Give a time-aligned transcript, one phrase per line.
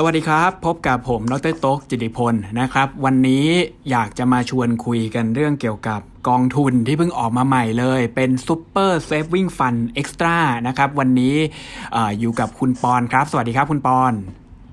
[0.00, 3.46] สวัสดีครับ พบกับผมดรโจ๊กจิติพลนะครับ วันนี้
[3.90, 11.36] อยากจะมาชวนคุยกันเรื่องเกี่ยวกับกองทุนที่เพิ่งออกมาใหม่เลย เป็น Super Saving Fund Extra นะครับ วันนี้
[11.96, 14.12] ออยู่กับคุณปอนครับ สวัสดีครับคุณปอน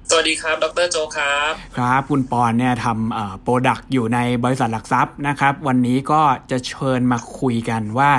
[0.09, 6.21] สวัสดีครับ ดรโจครับ ครับ คุณปอนเนี่ยทำ product อยู่ในบริษัทหลักทรัพย์นะครับ วันนี้ก็
[6.51, 8.11] จะเชิญมาคุยกันว่า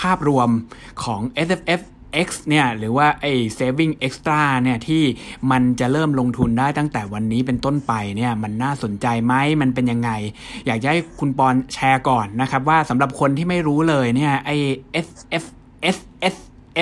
[0.00, 0.48] ภาพรวม
[1.04, 1.82] ของ S F F
[2.26, 5.02] X เนี่ยหรือว่าไอ้ saving extra เนี่ยที่
[5.50, 10.10] มันจะเริ่มลงทุนได้ตั้งแต่วันนี้เป็นต้นไปเนี่ยมันน่าสนใจไหมมันเป็นยังไง
[10.66, 14.56] อยากให้คุณปอนแชร์ก่อนนะครับว่าสำหรับคนที่ไม่รู้เลยเนี่ยไอ้
[15.06, 15.08] S
[15.42, 15.44] F
[15.96, 15.98] S
[16.34, 16.36] S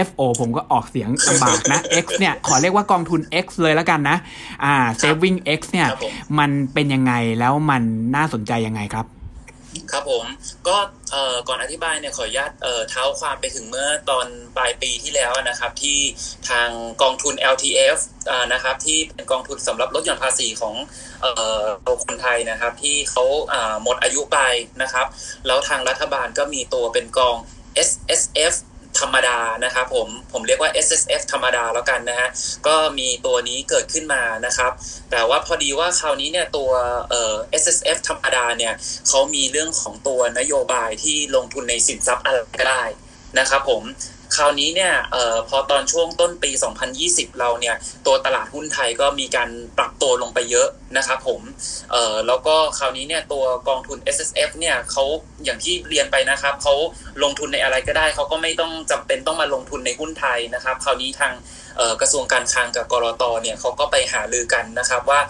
[0.08, 4.16] FO ผมก็ออกเสียงลำบากนะ X เนี่ย ขอเรียกว่ากองทุน X เลยแล้วกันนะ
[4.64, 5.88] อ่า saving X เนี่ย
[6.38, 7.82] มันเป็นยังไงแล้วมัน
[8.16, 9.06] น่าสนใจยังไงครับ
[9.92, 10.24] ครับผม
[10.68, 10.76] ก็
[11.48, 12.52] ก่อนอธิบายเนี่ยขออนุญาต
[12.90, 15.98] เท้าความไปถึงเมื่อตอนปลายปีที่แล้วนะครับที่
[16.50, 16.68] ทาง
[17.02, 17.98] กองทุน LTF
[18.52, 20.74] นะครับที่เป็นกองทุนสำหรับลดหย่อนภาษีของ
[21.82, 23.24] เราคนไทยนะครับที่เขา
[23.82, 24.38] หมดอายุไป
[24.82, 25.06] นะครับ
[25.46, 27.36] แล้วทางรัฐบาลก็มีตัวเป็นกอง
[27.88, 28.54] S S F
[28.98, 32.28] ธรรมดานะครับผมผมเรียกว่า S S F ธรรมดาแล้วกันนะฮะ
[32.66, 34.72] ก็มีตัวนี้เกิดขึ้นมานะครับ
[35.10, 36.70] แต่ว่าพอดีว่าคราวนี้เนี่ยตัว
[37.10, 38.72] เอ่อ S S F ธรรมดาเนี่ย
[39.08, 42.84] เขามีเรื่องของตัวนโยบายที่ลงทุนในสินทรัพย์อะไรก็ได้
[43.38, 43.82] นะครับผม
[44.40, 46.50] ราวนี้เนี่ยออพอตอนช่วงต้นปี
[46.94, 47.74] 2020 เราเนี่ย
[48.06, 51.40] ตัวตลาดหุ้นไทยก็มีการปรับตัวลงไปเยอะนะครับผม
[51.94, 55.04] ออแล้วก็คราวนี้เนี่ยตัวกองทุน S S F เนี่ยเขา
[55.44, 56.74] อย่างที่เรียนไปนะครับเขา
[57.22, 61.34] ลงทุนในอะไรก็ได้เขาก็ไม่ต้องจำเป็นต้องมาลงทุนในหุ้นไทยนะครับ คราวนี้ทาง
[62.00, 65.20] กระทรวงการคลังกับกรอตเนี่ยเขาก็ไปหาลือกันนะครับว่า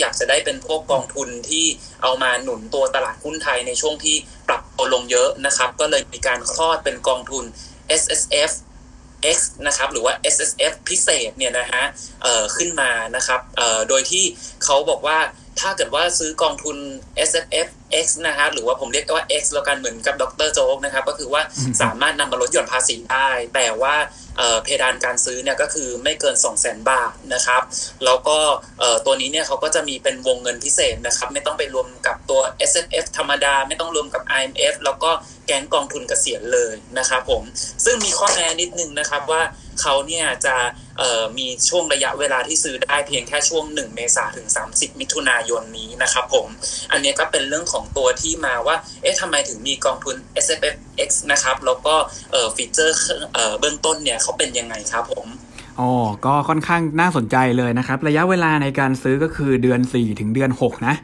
[0.00, 1.64] อยากจะได้เป็นพวกกองทุนที่
[2.02, 4.16] เอามาหนุนตัวตลาดหุ้นไทยในช่วงที่
[4.48, 7.44] ปรับตัวลงเยอะนะครับ ก็เลยมีการคลอดเป็นกองทุน
[8.00, 8.52] S S F
[9.36, 11.82] X นะครับหรือว่า S S F พิเศษเนี่ยนะฮะ
[12.56, 13.40] ขึ้นมานะครับ
[13.88, 14.24] โดยที่
[14.64, 15.18] เขาบอกว่า
[15.60, 16.76] ถ้าเกิดว่าซื้อกองทุน
[17.28, 17.68] S F F
[18.04, 21.42] X นะครับหรือว่าผมเรียกว่า X แล้วกันเหมือนกับดรโจ๊กนะครับ ก็คือว่า
[21.82, 23.94] สามารถนำมาลดหย่อนภาษีได้ แต่ว่า
[24.64, 27.62] เพดานการซื้อเนี่ยก็คือไม่เกิน 2 0 0 0 0 0บาทนะครับ
[28.04, 28.38] แล้วก็
[29.04, 35.10] ตัวนี้เนี่ยเขาก็จะมีเป็นวงเงินพิเศษนะครับ ไม่ต้องไปรวมกับตัว S F F ธรรมดา ไม่ต้องรวมกับ I M F แล้วก็
[35.46, 37.42] แก๊งกองทุนเกษียณเลยนะครับผม
[37.84, 39.42] ซึ่งมีข้อแม้นิดนึงนะครับว่า
[39.80, 40.56] เขาเนี่ยจะ
[41.38, 46.48] มีช่วงระยะเวลาที่ซื้อได้เพียงแค่ช่วง 1 เมษาถึง 30 มิถุนายนนี้นะครับผม
[46.92, 50.76] อันนี้ก็เป็นเรื่องของตัวที่มาว่า เอ๊ะทำไมถึงมีกองทุน S F F
[51.08, 51.94] X นะครับ แล้วก็
[52.56, 52.96] ฟีเจอร์
[53.60, 55.26] เบื้องต้นเนี่ยเขาเป็นยังไงครับผม
[55.80, 55.90] อ๋อ
[56.26, 60.96] ก็ค่อนข้างน่าสนใจเลยนะครับ ระยะเวลาในการซื้อก็คือเดือน 4 ถึงเดือน 6 นะ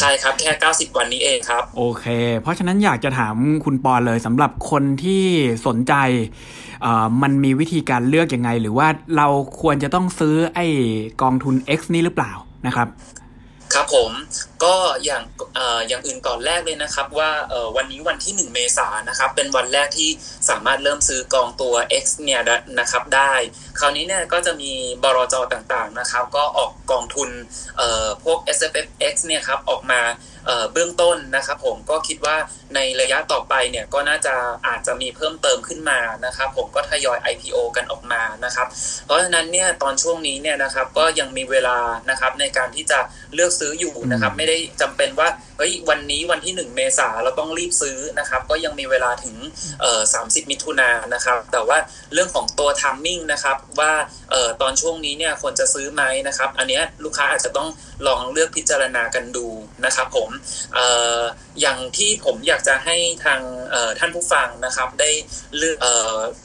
[0.00, 2.06] ใช่ครับ แค่ 90 วันนี้เองครับ โอเค
[2.40, 5.24] เพราะฉะนั้นอยากจะถามคุณปอนเลยสำหรับคนที่
[5.66, 5.94] สนใจ
[7.22, 9.26] มันมีวิธีการเลือกอยังไง หรือว่าเรา
[9.60, 10.66] ควรจะต้องซื้อไอ้
[11.22, 12.32] กองทุน X นี่หรือเปล่า
[12.66, 12.88] นะครับ
[13.84, 14.14] ครับผม
[14.64, 15.22] ก็อย่าง
[15.88, 17.30] อย่างอื่นก่อนแรกเลยนะครับ ว่า
[17.76, 20.10] วันนี้วันที่ 1 เมษายนนะครับ เป็นวันแรกที่
[20.50, 22.40] สามารถเริ่มซื้อกองตัว X เนี่ย
[22.80, 23.32] นะครับได้
[23.78, 27.30] คราวนี้เนี่ยก็จะมีบรจต่างๆนะครับ ก็ออกกองทุน
[28.24, 30.00] พวก S F F X เนี่ยครับออกมา
[30.72, 32.36] เบื้องต้นนะครับ ผมก็คิดว่า
[32.74, 34.34] ในระยะต่อไปเนี่ยก็น่าจะ
[34.66, 38.66] อาจจะมีเพิ่มเติมขึ้นมานะครับ ผมก็ทยอย IPO กันออกมานะครับ
[39.06, 41.78] เพราะฉะนั้นเนี่ยตอนช่วงนี้เนี่ยนะครับก็ยังมีเวลา
[42.10, 43.00] นะครับในการที่จะ
[43.34, 49.36] เลือกซื้ออยู่นะครับ ไม่ได้จำเป็นว่าเฮ้ยวันนี้วันที่ 1 เมษาเราต้องรีบซื้อนะครับ ก็ยังมีเวลาถึง
[49.80, 51.78] เอ่อ30มิถุนายนนะครับ แต่ว่า
[52.12, 53.92] เรื่องของตัวทัมมิ่งนะครับว่า
[54.30, 57.68] เอ่อตอนช่วงนี้เนี่ยควรจะซื้อไหมนะครับ อันนี้ลูกค้าอาจจะต้อง
[58.06, 59.46] ลองเลือกพิจารณากันดู
[59.84, 60.30] นะครับผม
[60.74, 60.86] เอ่
[61.18, 61.20] อ
[61.60, 63.40] อย่างที่ผมอยากจะให้ทาง
[63.98, 65.10] ท่านผู้ฟังนะครับ ได้
[65.58, 65.78] เลือก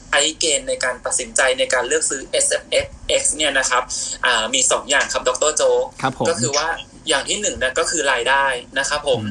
[0.09, 2.85] ใช้เกณฑ์ในการตัดสินใจในการเลือกซื้อ S F X
[3.21, 3.83] X เนี่ยนะครับ
[4.53, 5.63] มี 2 อย่างครับดรโจ
[6.29, 6.67] ก็คือว่า
[7.09, 8.45] อย่างที่หนึ่งนะก็คือรายได้
[8.79, 9.21] นะครับผม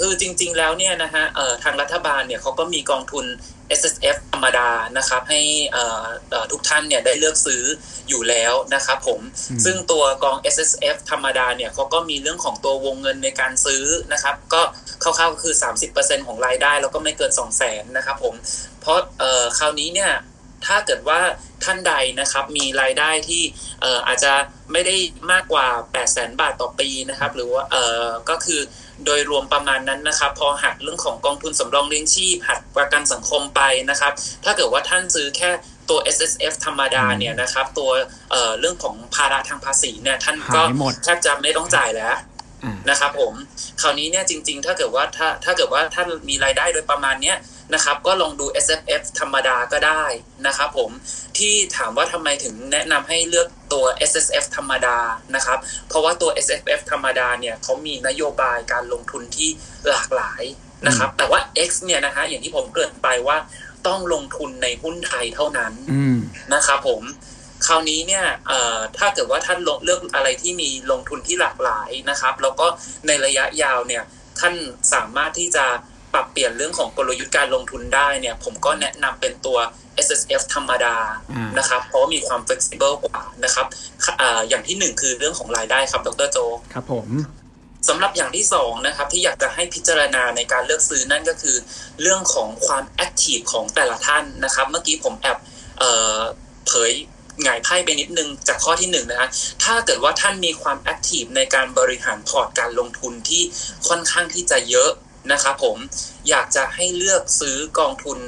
[0.00, 1.24] คือจริง ๆ แล้วเนี่ยนะฮะ
[1.64, 3.26] ทางรัฐบาลเนี่ยเขาก็มีกองทุน
[3.80, 4.68] S S F ธรรมดา
[4.98, 5.40] นะครับให้
[6.52, 7.62] ทุกท่านเนี่ยได้เลือกซื้อ
[8.08, 9.20] อยู่แล้วนะครับผม
[9.64, 14.62] ซึ่งตัวกอง S S F ธรรมดาเนี่ยเขาก็มีเรื่องของตัววงเงินในการซื้อนะครับก็
[15.02, 15.54] คร่าวๆก็คือ
[15.90, 18.34] 30%ของรายได้แล้วก็ไม่เกิน 2 0 0 0 0นนะครับผม
[18.80, 18.98] เพราะ
[19.58, 20.12] คราวนี้เนี่ย
[20.66, 21.20] ถ้าเกิดว่า
[21.64, 23.42] ท่านใดนะครับมีรายได้ที่
[24.06, 24.32] อาจจะ
[24.72, 24.96] ไม่ได้
[25.32, 27.62] มากกว่า 8 0 0 0 0 0บาทต่อปีนะครับ หรือว่า
[28.30, 28.60] ก็คือ
[29.04, 34.12] โดยรวมประมาณนั้นนะครับ พอหักเรื่องของกองทุนสำรองเลี้ยงชีพหักประกันสังคมไปนะครับ
[34.44, 35.50] ถ้าเกิดว่าท่านซื้อแค่
[35.88, 37.90] ตัว S S F ธรรมดาเนี่ยนะครับ ตัว
[38.60, 40.62] เรื่องของภาระทางภาษีเนี่ยท่านก็
[41.04, 42.14] แทบจะไม่ต้องจ่ายแล้ว
[42.90, 43.34] นะครับผม
[43.80, 47.36] คราวนี้เนี่ยจริง ๆ ถ้าเกิดว่าถ้าถ้าเกิดว่าท่านมีรายได้โดยประมาณเนี้ย
[47.74, 50.04] นะครับก็ลองดู S F F ธรรมดาก็ได้
[50.46, 50.90] นะครับผม
[51.38, 54.98] ที่ถามว่าทำไมถึงแนะนำให้เลือกตัว S S F ธรรมดา
[55.34, 55.58] นะครับ
[55.88, 59.48] เพราะว่าตัว S F F ธรรมดาเนี่ยเขามีนโยบายการลงทุนที่
[59.88, 60.42] หลากหลาย
[60.86, 63.36] นะครับ แต่ว่า X เนี่ยนะฮะอย่างที่ผมเกริ่นไปว่า
[63.86, 65.72] ต้องลงทุนในหุ้นไทยเท่านั้น
[66.54, 67.02] นะครับผม
[67.66, 68.24] คราวนี้เนี่ย
[68.98, 72.66] ถ้าเกิดว่าท่านเลือกอะไรที่มีลงทุนที่หลากหลายนะครับ แล้วก็
[73.06, 74.02] ในระยะยาวเนี่ย
[74.40, 74.54] ท่าน
[74.92, 75.64] สามารถที่จะ
[76.12, 79.58] ปรับเปลี่ยนเรื่องของกลยุทธ์การลงทุนได้เนี่ยผมก็แนะนำเป็นตัว
[80.06, 80.96] S S F ธรรมดา
[81.58, 83.66] นะครับ เพราะมีความ flexible กว่านะครับ
[84.20, 86.38] ออย่างที่หนึ่งคือเรื่องของรายได้ครับดรโจ
[86.74, 87.08] ครับผม
[87.88, 91.56] สำหรับอย่างที่สองนะครับที่อยากจะให้พิจารณาในการเลือกซื้อนั่นก็คือ
[92.02, 95.38] เรื่องของความ active ของแต่ละท่านนะครับ เมื่อกี้ผมแอบ
[96.66, 96.92] เผย
[97.42, 99.28] หงายไพ่ไปนิดนึงจากข้อที่หนึ่งนะฮะ
[99.64, 103.42] ถ้าเกิดว่าท่านมีความ active ในการบริหารพอร์ตการลงทุนที่
[103.88, 104.90] ค่อนข้างที่จะเยอะ
[105.32, 105.76] นะครับผม
[106.28, 108.18] อยากจะให้เลือกซื้อกองทุน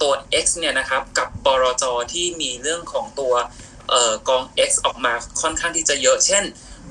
[0.00, 0.12] ตัว
[0.44, 3.34] X เนี่ยนะครับกับบลจที่มีเรื่องของตัว
[4.28, 6.44] กอง X ออกมาค่อนข้างที่จะเยอะ เช่น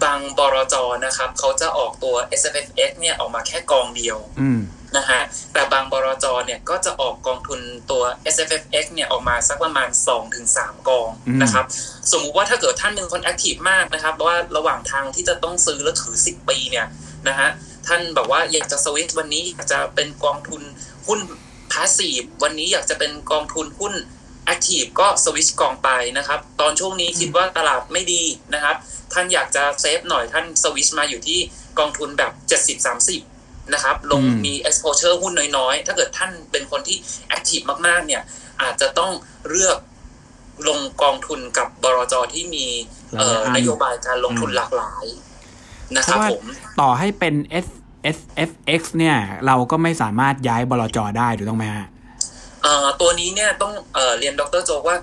[0.03, 0.75] บางบลจ
[1.06, 4.18] นะครับเขาจะออกตัว S F F X เนี่ยออกมาแค่กองเดียว
[4.98, 5.21] นะฮะ
[5.53, 7.59] แต่บางบรจเนี่ยก็จะออกกองทุน
[7.92, 8.03] ตัว
[8.33, 9.89] S F F X เนี่ยออกมาสักประมาณ
[10.38, 11.09] 2-3 กอง
[11.42, 11.65] นะครับ
[12.12, 16.88] สมมุติว่าถ้าเกิดท่านเป็นคนแอคทีฟมากนะครับว่าระหว่างทางที่จะต้องซื้อแล้วถือ 10 ปีเนี่ย
[17.27, 17.50] นะฮะ
[17.88, 20.62] ท่านบอกว่าอยากจะสวิตวันนี้อยากจะเป็นกองทุน
[21.07, 21.19] หุ้น
[21.71, 23.94] พาสซีฟวันนี้อยากจะเป็นกองทุนหุ้น
[24.45, 28.75] แอคทีฟก็สวิตชกองไปนะครับ ตอนช่วงนี้คิดว่าตลาดไม่ดีนะครับ
[29.13, 31.39] ท่านอยากจะ safe หน่อยท่านสวิตชมาอยู่ที่
[31.79, 32.31] กองทุนแบบ
[33.03, 36.97] 70-30 นะครับ ลงมี exposure หุ้นน้อยๆ ถ้าเกิดท่านเป็นคนที่
[37.27, 38.21] active มากๆ เนี่ย
[38.61, 39.11] อาจจะต้อง
[39.49, 39.77] เลือก
[40.67, 42.65] ลงกองทุนกับบลจที่มี
[43.55, 45.05] นโยบายการลงทุนหลากหลาย
[45.97, 46.43] นะครับผม
[46.81, 47.35] ต่อให้เป็น
[47.65, 47.67] S
[48.17, 48.19] S
[48.49, 49.17] F X เนี่ย
[49.47, 51.87] เราก็ไม่สามารถย้ายบลจได้ถูกต้องไหมฮะ
[53.01, 54.97] ตัวนี้เนี่ยต้องเเรียนดรโจว่า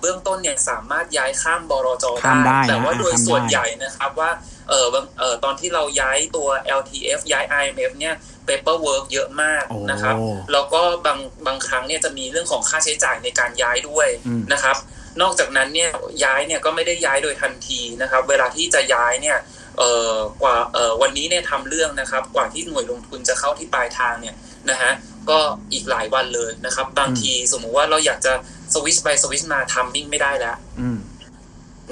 [0.00, 2.04] เบื้องต้นเนี่ยสามารถย้ายข้ามบลจ
[2.46, 4.30] ได้แต่ว่าโดยส่วนใหญ่นะครับว่า
[4.68, 4.86] เออ
[5.18, 6.48] เออตอนที่เราย้ายตัว
[6.78, 8.14] LTF ย้าย IMF เนี่ย
[8.48, 10.14] paperwork เยอะมากนะครับ
[10.52, 14.08] แล้วก็บางบางครั้งเนี่ยจะมีเรื่องของค่าใช้จ่ายในการย้ายด้วย
[14.52, 14.76] นะครับ
[15.22, 15.90] นอกจากนั้นเนี่ย
[16.24, 19.38] ย้ายเนี่ยก็ไม่ได้ย้ายโดยทันทีนะครับ เวลาที่จะย้ายเนี่ย
[19.78, 24.34] เอ่อกว่าเอ่อวันนี้เนี่ยทำเรื่องนะครับ กว่าที่หน่วยลงทุนจะเข้าที่ปลายทางเนี่ย
[24.70, 24.92] นะฮะ
[25.30, 25.38] ก็
[25.72, 28.32] อีกหลายวันเลยนะครับ บางทีสมมุติว่าเราอยากจะ
[28.74, 30.56] สวิชไปสวิชมาทำมิ่งไม่ได้แล้ว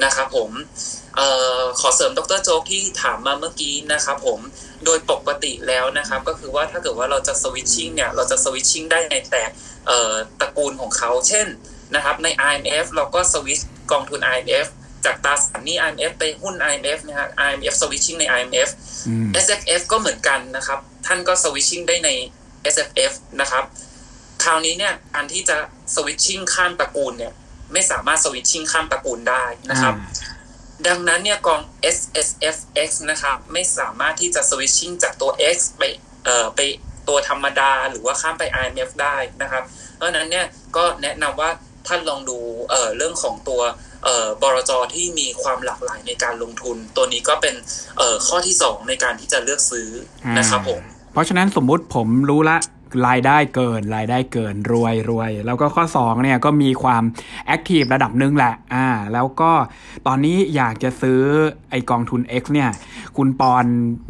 [0.04, 0.50] นะครับผม
[1.18, 1.20] อ
[1.58, 4.40] อขอเสริมดรโจ๊กที่ถามมาเมื่อกี้นะครับผม
[4.84, 9.42] โดยปกติแล้วนะครับ ก็คือว่าถ้าเกิดว่าเราจะสวิตชิ่งเนี่ย เราจะสวิตชิ่งได้ในแต่
[10.40, 11.46] ตระกูลของเขา เช่น
[11.94, 13.60] นะครับใน IMF เราก็สวิต
[13.92, 14.66] กองทุน IMF
[15.04, 18.68] จากตราสารนี้ IMF ไปหุ้น IMF นะฮะ IMF switching ใน IMF
[19.44, 22.10] SFF ก็เหมือนกันนะครับ ท่านก็ switching ได้ใน
[22.74, 23.64] SFF นะครับ
[24.44, 25.56] คราวนี้เนี่ยการที่จะ
[25.94, 27.32] switching ข้ามตระกูลเนี่ย
[27.72, 29.94] ไม่สามารถ switching ข้ามตระกูลได้นะครับ
[30.86, 31.60] ดังนั้นเนี่ยกอง
[31.96, 35.82] SSFX นะครับไม่สามารถที่จะ switching จากตัว X ไป
[36.24, 36.60] เอ่อไป
[37.08, 39.64] ตัวธรรมดาหรือว่าข้ามไป IMF ได้นะครับ
[39.96, 40.46] เพราะนั้นเนี่ย
[40.76, 41.50] ก็แนะนำว่า
[41.88, 42.38] ท่านลองดู
[42.70, 43.62] เอ่อเรื่องของตัว
[44.42, 47.54] บรจที่มีความหลากหลายในการลงทุน ตัวนี้ก็เป็น
[48.26, 49.88] ข้อที่สองในการที่จะเลือกซื้อ
[50.38, 50.82] นะครับผม
[51.14, 52.56] เพราะฉะนั้นสมมุติผมรู้ละ
[53.08, 57.02] รายได้เกินรายได้เกินรวยรวยแล้วก็ข้อ2เนี่ยก็มีความ
[57.46, 59.50] แอคทีฟระดับหนึ่งแหละอ่าแล้วก็
[60.06, 61.20] ตอนนี้อยากจะซื้อ
[61.70, 62.70] ไอกองทุน X เนี่ย
[63.16, 63.64] คุณปอน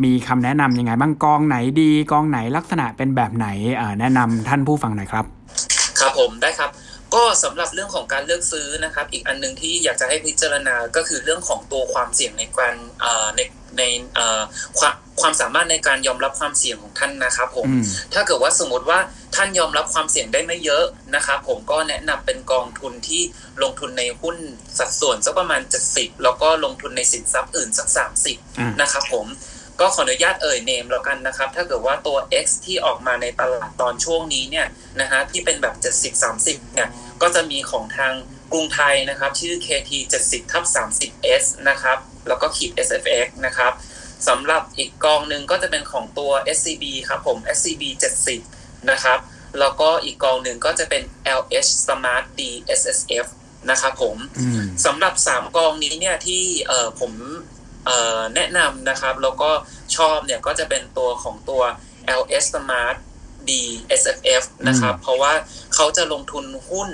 [0.05, 3.49] มีคำแนะนำยังไงบ้างกองไหนดีกองไหนลักษณะเป็นแบบไหน
[4.01, 5.25] แนะนำท่านผู้ฟังหน่อยครับ
[6.01, 6.71] ครับผมได้ครับ
[7.15, 12.75] ก็สำหรับเรื่องของการเลือกซื้อนะครับ อีกอันหนึ่งที่อยากจะให้พิจารณาก็คือเรื่องของตัวความเสี่ยงในการ
[13.37, 13.41] ใน
[13.79, 13.83] ใน
[14.79, 17.67] ความ ความสามารถในการยอมรับความเสี่ยงของท่านนะครับผม
[18.15, 18.99] ถ้าเกิดว่าสมมติว่า
[19.37, 23.23] ท่านยอมรับความเสี่ยงได้ไม่เยอะนะครับผมก็แนะนำเป็นกองทุนที่
[23.63, 24.37] ลงทุนในหุ้น
[24.79, 25.61] สัดส่วนสักประมาณ
[25.93, 27.89] 70 แล้วก็ลงทุนในสินทรัพย์อื่นสัก
[28.35, 29.27] 30 นะครับผม
[29.81, 34.67] ก็ขออนุญาตเอ่ยเนมแล้วกันนะครับ ถ้าเกิดว่าตัว X ที่ออกมาในตลาดตอนช่วงนี้เนี่ย
[35.01, 35.75] นะฮะที่เป็นแบบ
[36.25, 36.89] 70-30 เนี่ย
[37.23, 38.13] ก็จะมีของทาง
[38.53, 39.91] กรุงไทยนะครับ ชื่อ KT
[40.25, 40.65] 70ทับ
[41.01, 43.73] 30 S นะครับ แล้วก็ขีด SFX นะครับ
[44.29, 47.83] สำหรับอีกกองหนึ่งก็จะเป็นของตัว SCB ครับผม SCB
[48.37, 49.19] 70 นะครับ
[49.61, 51.03] แล้วก็อีกกองหนึ่งก็จะเป็น
[51.41, 52.41] LH Smart D
[52.81, 53.27] SSF
[53.71, 54.17] นะครับผม
[54.85, 56.45] สำหรับ 3 กองนี้เนี่ยที่
[57.01, 57.13] ผม
[58.35, 59.51] แนะนำนะครับ แล้วก็
[59.97, 61.63] ชอบเนี่ยก็จะเป็นตัวของตัว
[62.21, 62.97] LS Smart
[63.49, 63.51] D
[64.01, 65.33] SFF นะครับ เพราะว่า
[65.75, 66.91] เขาจะลงทุนหุ้น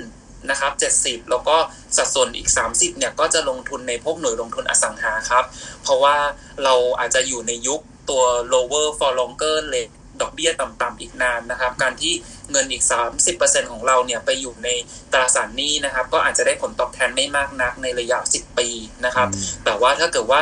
[0.49, 0.71] นะครับ
[1.03, 1.55] 70 แล้วก็
[1.97, 5.43] สัดส่วนอีก 30เนี่ยก็จะลงทุนในพวกหน่วยลงทุนอสังหาครับ
[5.83, 6.15] เพราะว่า
[6.63, 7.79] เราอาจจะอยู่ในยุค
[8.09, 12.13] ตัว lower for longer rate ดอกเบี้ยต่ำๆอีกนานนะครับ การที่
[12.51, 12.83] เงินอีก
[13.27, 14.69] 30%ของเราเนี่ยไปอยู่ใน
[15.13, 18.69] ตราสารหนี้นะครับ ก็อาจจะได้ผลตอบแทนไม่มากนักในระยะ 10 ปี
[19.05, 19.27] นะครับ
[19.65, 20.41] แต่ว่าถ้าเกิดว่า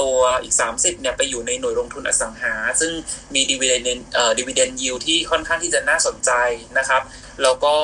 [0.00, 2.92] ตัวอีก 30เนี่ยไปอยู่ในหน่วยลงทุนอสังหา ซึ่ง
[3.34, 6.30] มีดีเวเดนเอ่อดีเวเดนยิวที่ค่อนข้างที่จะน่าสนใจ
[6.78, 7.02] นะครับ
[7.42, 7.74] แล้วก็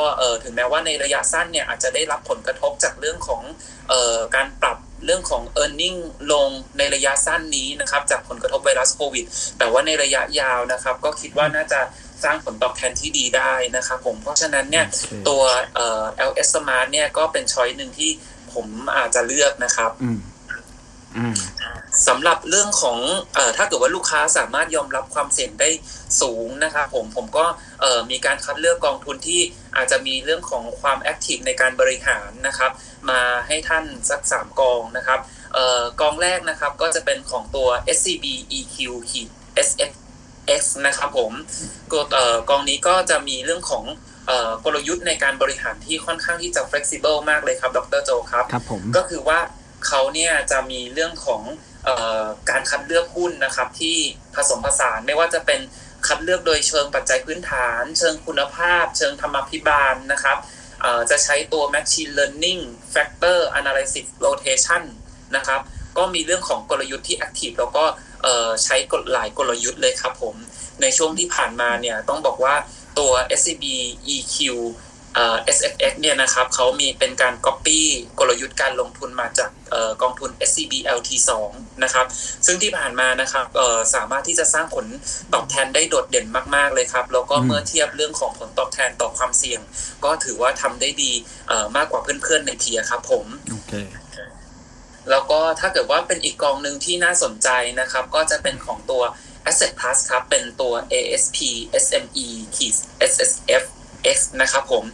[0.43, 3.43] ถึงแม้ว่าในระยะสั้นเนี่ยอาจจะได้รับผลกระทบจากเรื่องของ
[4.37, 5.99] การปรับ เรื่องของ e a r n i n g
[6.33, 9.25] ลงในระยะสั้นนี้นะครับจากผลกระทบไวรัสโควิด
[9.59, 11.81] แต่ว่าในระยะยาวนะครับ ก็คิดว่าน่าจะ
[12.25, 14.87] สร้างผลตอบแทนที่ดีได้นะครับผมเพราะฉะนั้นเนี่ย
[15.29, 15.43] ตัว
[16.31, 18.11] LS Smart เนี่ยก็เป็นช้อยหนึ่งที่
[18.53, 18.67] ผม
[18.97, 19.91] อาจจะเลือกนะครับ
[22.09, 22.99] สำหรับเรื่องของ
[23.37, 25.71] อถ้าเกิดว่าลูกค้าสามารถยอมรับความเสี่ยงได้
[26.21, 27.45] สูงนะครับผมผมก็
[28.11, 29.41] มีการคัดเลือกกองทุนที่
[29.77, 32.71] อาจจะมีเรื่องของความแอคทีฟในการบริหารนะครับ
[33.11, 35.21] มาให้ท่านสักสามกองนะครับ
[36.01, 38.27] กองแรกนะครับก็จะเป็นของตัว SCB
[38.59, 38.77] EQ
[39.69, 41.33] SFX นะครับผม
[42.51, 43.85] กองนี้ก็จะมีเรื่องของ
[44.65, 49.39] กลยุทธ์ในการบริหารที่ค่อนข้างที่จะ flexible มากเลยครับ ดรโจครับครับผมก็คือว่า
[49.87, 51.43] เขาเนี่ยจะมีเรื่องของ
[52.51, 53.97] การคัดเลือกหุ้นนะครับที่
[54.35, 55.61] ผสมผสานไม่ว่าจะเป็น
[56.07, 60.39] คัดเลือกโดยเชิงปัจจัยพื้นฐาน เชิงคุณภาพ เชิงธรรมพิบาลนะครับ
[61.11, 62.62] จะใช้ตัว Machine Learning
[62.95, 64.83] Factor Analysis Rotation
[65.37, 65.61] นะครับ
[65.99, 67.85] ก็มีเรื่องของกลยุทธ์ที่ Active แล้วก็
[68.65, 70.35] ใช้กฎหลายกลยุทธ์เลยครับผม
[70.83, 72.55] ในช่วงที่ผ่านมาเนี่ยต้องบอกว่า
[72.99, 73.65] ตัว SCB
[74.17, 74.37] EQ
[75.57, 77.81] SFX เนี่ยนะครับเขามีเป็นการ Copy
[78.19, 79.50] กลยุทธ์การลงทุนมาจาก
[80.02, 81.31] กองทุน SCB LT2
[81.83, 82.07] นะครับ
[82.47, 83.47] ซึ่งที่ผ่านมานะครับ
[83.95, 84.87] สามารถที่จะสร้างผล
[85.35, 89.61] ตอบแทนได้โดดเด่นมาก ๆ เลยครับ แล้วก็เมื่อเทียบเรื่องของผลตอบแทนต่อความเสี่ยง
[90.04, 91.12] ก็ถือว่าทำได้ดี
[91.76, 93.75] มากกว่าเพื่อน ๆ ในเทียครับผมโอเค
[95.11, 97.49] แล้วก็ถ้าเกิดว่าเป็นอีกกองหนึ่งที่น่าสนใจ
[97.81, 99.02] นะครับ ก็จะเป็นของตัว
[99.50, 101.38] Asset Plus ครับ เป็นตัว ASP
[101.85, 102.26] SME
[103.11, 103.64] SSF
[104.17, 104.85] X นะครับผม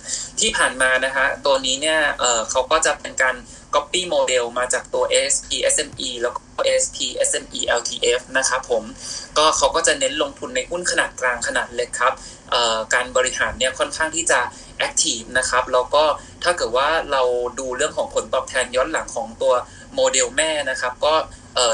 [0.41, 3.37] ที่ผ่านมานะฮะตัวนี้เนี่ยเเขาก็จะเป็นการ
[3.75, 6.99] copy model มาจากตัว ASP SME แล้วก็ ASP
[7.29, 8.83] SME LTF นะครับผม
[9.39, 12.15] ก็เขาก็จะเน้นลงทุนในหุ้นขนาดกลางขนาดเล็กครับ
[12.95, 14.41] การบริหารเนี่ยค่อนข้างที่จะ
[14.87, 16.05] active นะครับแล้วก็
[16.45, 17.23] ถ้าเกิดว่าเรา
[17.59, 19.55] ดูเรื่องของผลตอบแทนย้อนหลังของตัว
[19.95, 21.15] โมเดลแม่นะครับ ก็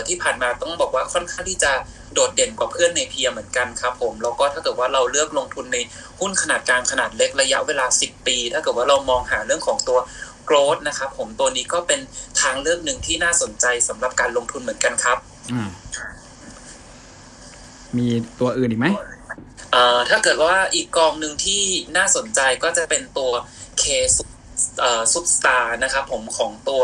[0.09, 1.73] ที่ผ่านมาต้องบอกว่าค่อนข้างที่จะ
[2.14, 5.79] โดดเด่นกว่าเพื่อนในเพียเหมือนกันครับผมแล้วก็ถ้าเกิดว่าเราเลือกลงทุนใน
[6.21, 9.99] หุ้นขนาดกลางขนาดเล็กระยะเวลา 10 ปี ถ้าเกิดว่าเรามองหาเรื่องของตัว
[10.49, 12.00] growth นะครับผมตัวนี้ก็เป็น
[12.41, 15.19] ทางเลือกหนึ่งที่น่าสนใจสำหรับการลงทุนเหมือนกันครับ
[17.97, 18.09] มี
[18.41, 18.88] ตัวอื่นอีกไหม
[20.11, 21.62] ถ้าเกิดว่าอีกกองหนึ่งที่
[21.97, 23.33] น่าสนใจก็จะเป็นตัว
[23.83, 23.85] K
[25.12, 26.82] ซุปสตาร์นะครับผมของตัว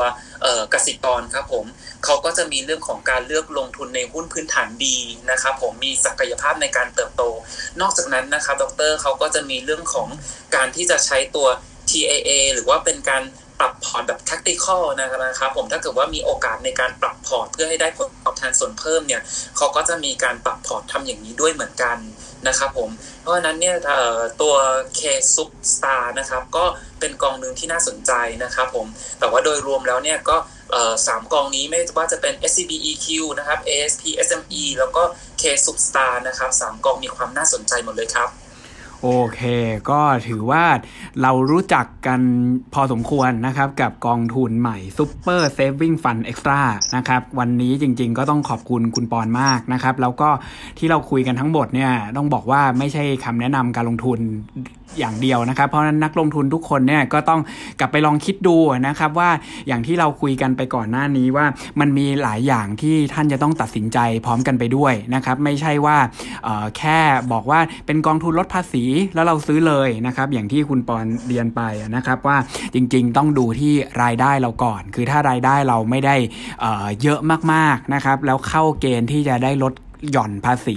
[0.74, 1.64] กสิกรครับผม
[2.04, 4.96] เขาก็จะมีเรื่องของการเลือกลงทุนในหุ้นพื้นฐานดี
[5.30, 7.22] นะครับผมมีศักยภาพในการเติบโต
[7.80, 10.08] นอกจากนั้นนะครับดรเขาก็จะมีเรื่องของ
[10.56, 11.48] การที่จะใช้ตัว
[11.90, 13.22] TAA หรือว่าเป็นการ
[13.60, 15.08] ปรับพอร์ตแบบ tactical นะ
[15.38, 19.22] ครับผมถ้าเกิดว่ามีโอกาสในการปรับพอร์ตเพื่อให้ได้ผลตอบแทนส่วนเพิ่มเนี่ย
[19.56, 21.98] เขาก็จะมีการปรับพอร์ตทำอย่างนี้ด้วยเหมือนกัน
[22.49, 23.76] นะครับผม เพราะฉะนั้นเนี่ย
[24.42, 24.54] ตัว
[24.96, 26.64] K-SUPSTAR นะครับก็
[27.00, 28.12] เป็นกองหนึ่งที่น่าสนใจ
[28.44, 28.87] นะครับผม
[29.18, 30.37] แต่ว่าโดยรวมแล้วเนี่ยก็
[31.06, 33.06] สามกองนี้ไม่ว่าจะเป็น SCB EQ
[33.38, 35.02] นะครับ ASP SME แล้วก็
[35.40, 38.28] K Substar นะครับสามกองมีความน่าสนใจหมดเลยครับ
[39.04, 39.40] โอเค
[39.90, 40.64] ก็ถือว่า
[41.23, 42.21] เรารู้จักกัน
[42.75, 46.61] พอสมควรนะครับ กับกองทุนใหม่ Super Saving Fund Extra
[46.97, 50.28] นะครับ วันนี้จริงๆ ก็ต้องขอบคุณคุณปอนมากนะครับ แล้วก็
[50.78, 54.19] ที่เราคุยกันทั้งหมดเนี่ยต้องบอกว่าไม่ใช่คำแนะนำการลงทุน
[54.99, 57.40] อย่างเดียวนะครับ เพราะนั้นนักลงทุนทุกคนเนี่ยก็ต้อง
[57.80, 58.56] กลับไปลองคิดดู
[58.87, 59.30] นะครับว่า
[59.68, 61.47] อย่างที่เราคุยกันไปก่อนหน้านี้ว่า
[61.80, 65.97] มันมีหลายอย่างที่ท่านจะต้องตัดสินใจพร้อมกันไปด้วยนะครับ ไม่ใช่ว่า
[66.78, 66.99] แค่
[67.32, 71.62] บอกว่าเป็นกองทุนลดภาษีแล้วเราซื้อเลยนะครับ อย่างที่คุณปอนเรียนไป
[71.97, 72.37] นะครับว่า
[72.75, 76.16] จริงๆต้องดูที่รายได้เราก่อน คือถ้ารายได้เราไม่ได้
[77.02, 77.20] เยอะ
[77.52, 79.75] มากๆนะครับ แล้วเข้าเกณฑ์ที่จะได้ลด
[80.11, 80.76] หย่อนภาษี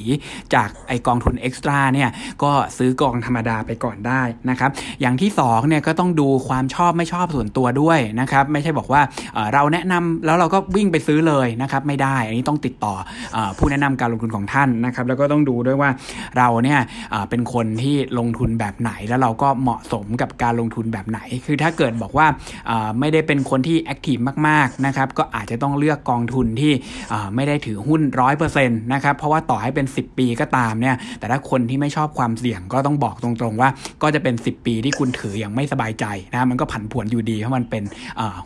[0.54, 2.10] จากไอกองทุนเอ็กซ์ตร้าเนี่ย
[2.44, 9.02] ก็ซื้อกองธรรมดาไปก่อนได้นะครับ อย่างที่2เนี่ยก็ต้องดูความชอบไม่ชอบส่วนตัวด้วยนะครับไม่ใช่บอกว่า
[9.54, 12.94] เราแนะนำแล้วเราก็วิ่งไปซื้อเลยนะครับไม่ได้ อันนี้ต้องติดต่อ
[13.36, 15.90] อผู้แนะนำการลงทุนของท่านนะครับแล้วก็ต้องดูด้วยว่า
[16.38, 16.80] เราเนี่ย
[17.30, 22.28] เป็นคนที่ลงทุนแบบไหนแล้วเราก็เหมาะสมกับการลงทุนแบบไหน คือถ้าเกิดบอกว่า
[23.00, 26.74] ไม่ได้เป็นคนที่แอคทีฟมากๆนะครับก็อาจจะต้องเลือกกองทุนที่
[27.36, 33.70] ไม่ได้ถือหุ้นร้อยเปอร์เซ็นต์นะครับเพราะว่าต่อให้เป็น 10 ปีก็ตามเนี่ย แต่ถ้าคนที่ไม่ชอบความเสี่ยงก็ต้องบอกตรงๆว่า
[34.02, 37.84] ก็จะเป็น 10 ปีที่คุณถืออย่างไม่สบายใจนะมันก็ผันผวนอยู่ดีเพราะมันเป็น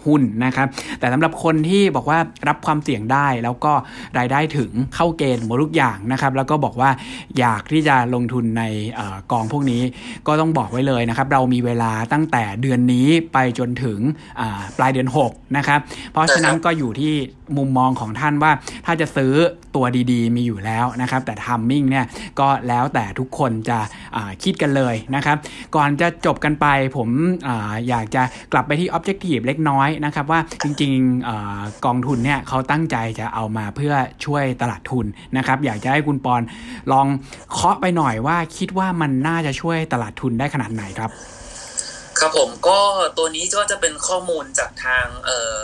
[0.05, 0.67] หุ้นนะครับ
[0.99, 3.73] แต่สำหรับคนที่บอกว่ารับความเสี่ยงได้แล้วก็
[4.17, 6.89] รายได้ถึงเข้าเกณฑ์หมดทุกอย่างนะครับแล้วก็บอกว่า
[7.39, 8.63] อยากที่จะลงทุนใน
[9.31, 9.81] กองพวกนี้
[10.27, 13.99] ก็ต้องบอกไว้เลยนะครับ เรามีเวลาตั้งแต่เดือนนี้ไปจนถึง
[14.77, 15.79] ปลายเดือน6นะครับ
[16.11, 17.13] เพราะฉะนั้นก็อยู่ที่
[17.57, 18.51] มุมมองของท่านว่า
[18.85, 19.33] ถ้าจะซื้อ
[19.75, 22.05] ตัวดีๆ มีอยู่แล้วนะครับ แต่ทัมมิ่งเนี่ย
[22.39, 23.79] ก็แล้วแต่ทุกคนจะ
[24.43, 25.37] คิดกันเลยนะครับ
[25.75, 27.09] ก่อนจะจบกันไปผม
[27.47, 27.49] อ
[27.89, 28.23] อยากจะ
[28.53, 33.93] กลับไปที่ Objective เล็กน้อยนะครับ ว่าจริงๆกองทุนเนี่ยเขาตั้งใจจะเอามาเพื่อ
[34.25, 35.05] ช่วยตลาดทุน
[35.37, 36.41] นะครับ อยากจะให้คุณปอน
[36.91, 37.07] ลอง
[37.51, 41.11] เคาะไปหน่อยว่าคิดว่ามันน่าจะช่วยตลาดทุนได้ขนาดไหนครับ
[42.19, 42.79] ครับผมก็
[43.17, 45.59] ตัวนี้ก็จะเป็นข้อมูลจากทางเอ่อ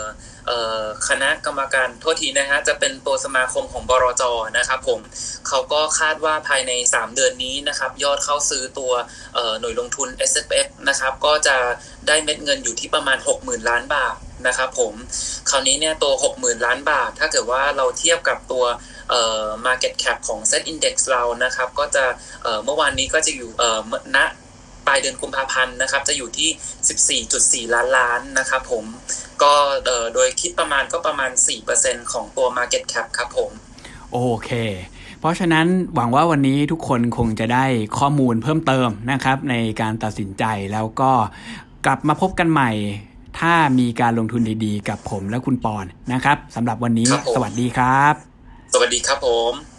[1.08, 4.22] คณะกรรมการโทั่วทีนะฮะจะเป็นตัวสมาคมของบรจ
[4.58, 5.00] นะครับผม
[5.48, 8.92] เขาก็คาดว่าภายใน 3 เดือนนี้นะครับยอดเข้าซื้อตัว
[9.60, 11.56] หน่วยลงทุน S F F นะครับก็จะ
[12.08, 14.14] ได้เม็ดเงินอยู่ที่ประมาณ 60,000 ล้านบาท
[14.46, 14.94] นะครับผม
[15.50, 18.64] คราวนี้เนี่ยตัว 60,000 ล้านบาท ถ้าเกิดว่าเราเทียบกับตัว
[19.10, 22.04] เอ่อ market cap ของ Set Index เรานะครับ ก็จะ
[22.42, 23.80] เอ่อเมื่อวานนี้ก็จะอยู่เอ่อ
[24.16, 24.18] ณ
[24.86, 26.50] ปลายเดือนกุมภาพันธ์นะครับ จะอยู่ที่
[27.66, 28.84] 14.4 ล้านล้านนะครับผม
[29.42, 29.52] ก็
[30.14, 31.30] โดยคิดประมาณก็ประมาณ
[31.70, 33.50] 4%ของตัว Market Cap ครับผม
[34.12, 34.50] โอเค
[35.20, 37.64] เพราะฉะนั้นหวังว่าวันนี้ทุกคนคงจะได้
[37.98, 41.12] ข้อมูลเพิ่มเติมนะครับ ในการตัดสินใจแล้วก็
[41.86, 42.70] กลับมาพบกันใหม่
[43.40, 48.14] ถ้ามีการลงทุนดีๆ กับผมและคุณปอนนะครับสำหรับวันนี้สวัสดีครับ
[48.74, 49.73] สวัสดีครับผม